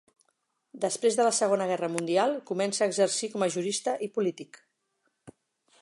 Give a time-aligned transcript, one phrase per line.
[0.85, 4.63] Després de la Segona Guerra Mundial comença a exercir com a jurista i polític.